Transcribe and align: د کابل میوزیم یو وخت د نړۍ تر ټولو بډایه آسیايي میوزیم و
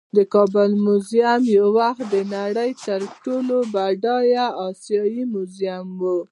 د 0.15 0.17
کابل 0.33 0.69
میوزیم 0.85 1.41
یو 1.57 1.67
وخت 1.79 2.03
د 2.13 2.15
نړۍ 2.35 2.71
تر 2.85 3.01
ټولو 3.23 3.57
بډایه 3.73 4.45
آسیايي 4.67 5.23
میوزیم 5.33 5.87
و 5.99 6.01